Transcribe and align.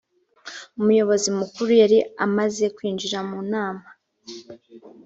umuyobozi 0.79 1.29
mukuru 1.39 1.71
yari 1.81 1.99
amaze 2.25 2.63
kwinjira 2.75 3.19
mu 3.29 3.39
nama 3.51 3.85